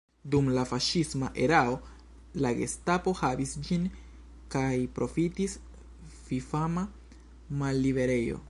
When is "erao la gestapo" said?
1.47-3.13